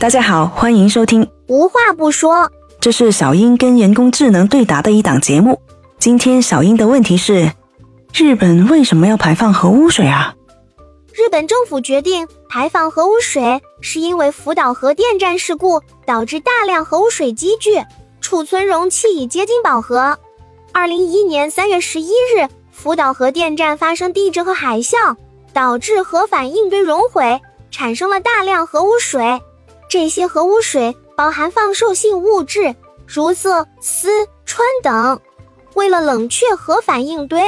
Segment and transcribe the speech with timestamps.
[0.00, 2.50] 大家好，欢迎收听，无话不说。
[2.80, 5.60] 这是小英跟人工智能对答的一档节目。
[5.98, 7.52] 今天小英的问题是：
[8.14, 10.34] 日本为什么要排放核污水啊？
[11.12, 17.84] 日本政府决定排放核污水，是因为福岛核电站事故导致大量核污水积聚，
[18.22, 20.18] 储存容器已接近饱和。
[20.72, 25.14] 二零一一年三月十一日，福岛核电站发生地震和海啸，
[25.52, 27.38] 导致核反应堆熔毁，
[27.70, 29.38] 产生了大量核污水。
[29.90, 32.72] 这些核污水包含放射性物质，
[33.08, 34.08] 如铯、锶、
[34.46, 35.20] 氚等。
[35.74, 37.42] 为了冷却核反应堆，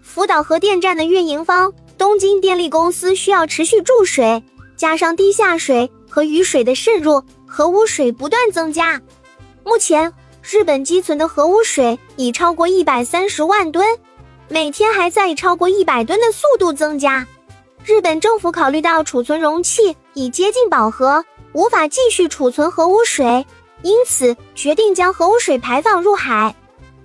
[0.00, 4.40] 福岛核电站的运营方东京电力公司需要持续注水，
[4.76, 9.02] 加上地下水和雨水的渗入，核污水不断增加。
[9.64, 10.12] 目前，
[10.48, 13.98] 日本积存的核污水已超过一百三十万吨，
[14.46, 17.26] 每天还在以超过一百吨的速度增加。
[17.84, 21.24] 日本政府考虑到储存容器已接近饱和。
[21.52, 23.46] 无法继续储存核污水，
[23.82, 26.54] 因此决定将核污水排放入海。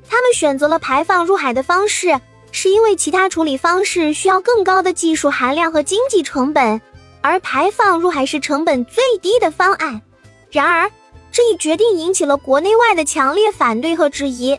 [0.08, 2.20] 他们选择了排放入海的方式，
[2.52, 6.80] 是因为其他处理方式需要更高的技术含量和经济成本，
[7.22, 10.02] 而排放入海是成本最低的方案。
[10.52, 10.90] 然而，
[11.32, 14.58] 这一决定引起了国内外的强烈反对和质疑。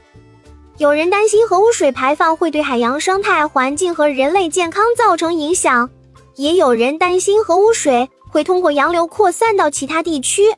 [0.79, 5.89] 有人担心核污水排放会对海洋生态环境和人类健康造成影响，
[6.37, 8.09] 也有人担心核污水。
[8.29, 10.55] 会通过洋流扩散到其他地区。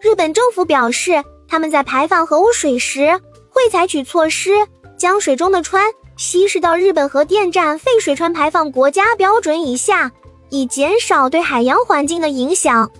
[0.00, 3.20] 日本政府表示，他们在排放核污水时
[3.50, 4.50] 会采取措施，
[4.96, 5.78] 将水中的氚
[6.16, 10.10] 稀释到日本核电站废水氚排放国家标准以下，
[10.50, 12.90] 以减少对海洋环境的影响。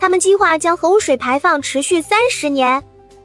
[0.00, 2.82] 他们计划将核污水排放持续三十年，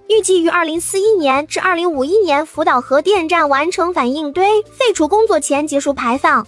[0.10, 6.46] 预计于二零四一年至二零五一年福岛核电站完成反应堆废除工作前结束排放。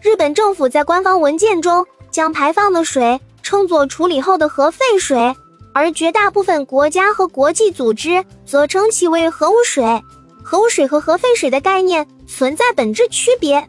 [0.00, 1.86] 日本政府在官方文件中。
[2.10, 5.32] 将排放的水称作处理后的核废水，
[5.72, 10.02] 而绝大部分国家和国际组织则称其为核污水。
[10.42, 13.64] 核污水和核废水的概念存在本质区别。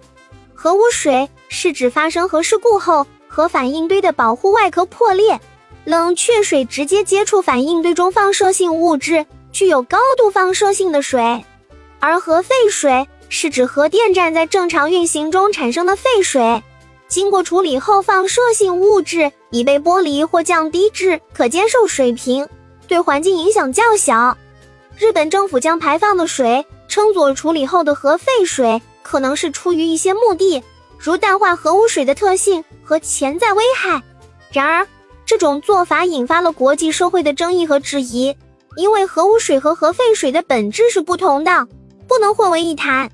[0.56, 5.40] 核污水是指发生核事故后，核反应堆的保护外壳破裂，
[5.86, 11.46] 冷却水直接接触反应堆中放射性物质，具有高度放射性的水。
[12.00, 16.62] 而核废水是指核电站在正常运行中产生的废水。
[17.08, 22.48] 经过处理后，放射性物质已被剥离或降低至可接受水平，
[22.90, 24.38] 对环境影响较小。
[24.98, 30.62] 日本政府将排放的水称作处理后的核废水，可能是出于一些目的，
[31.00, 34.04] 如淡化核污水的特性和潜在危害。
[34.52, 34.86] 然而，
[35.26, 38.36] 这种做法引发了国际社会的争议和质疑，
[38.76, 41.66] 因为核污水和核废水的本质是不同的，
[42.10, 43.10] 不能混为一谈。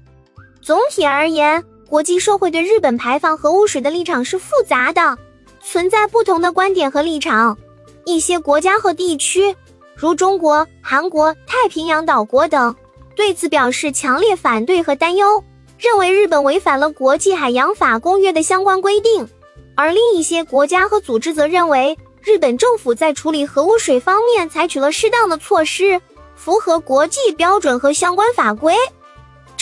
[0.68, 5.18] 总体而言，国际社会对日本排放核污水的立场是复杂的，
[5.64, 7.58] 存在不同的观点和立场。
[8.04, 9.56] 一些国家和地区，
[9.96, 12.76] 如中国、韩国、太平洋岛国等，
[13.16, 15.42] 对此表示强烈反对和担忧，
[15.78, 19.26] 认为日本违反了国际海洋法公约的相关规定；
[19.74, 26.02] 而另一些国家和组织则认为，日本政府在处理核污水方面采取了适当的措施，
[26.36, 28.76] 符合国际标准和相关法规。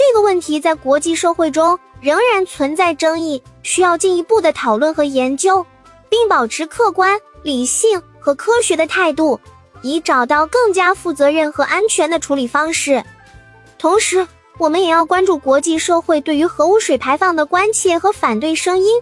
[0.08, 1.80] 这个问题在国际社会中。
[2.02, 5.66] 仍然存在争议，需要进一步的讨论和研究，
[6.08, 9.40] 并保持客观、理性和科学的态度，
[9.82, 13.04] 以找到更加负责任和安全的处理方式。
[13.80, 14.28] 同时，
[14.60, 19.02] 我们也要关注国际社会对于核污水排放的关切和反对声音，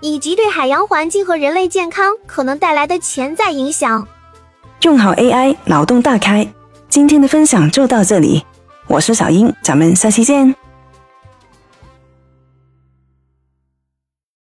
[0.00, 4.06] 以及对海洋环境和人类健康可能带来的潜在影响。
[4.82, 6.46] 用好 AI，脑洞大开。
[6.88, 8.44] 今天的分享就到这里，
[8.86, 10.63] 我是小英，咱们下期见。